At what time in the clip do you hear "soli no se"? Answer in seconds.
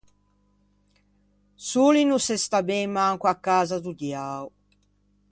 1.67-2.37